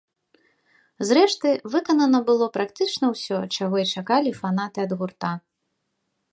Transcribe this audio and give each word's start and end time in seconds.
Зрэшты, 1.09 1.49
выканана 1.73 2.21
было 2.31 2.45
практычна 2.57 3.05
ўсё, 3.13 3.39
чаго 3.55 3.75
і 3.85 3.87
чакалі 3.97 4.31
фанаты 4.41 4.77
ад 4.89 4.97
гурта. 5.03 5.31